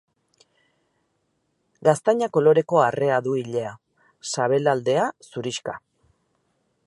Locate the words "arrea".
2.85-3.21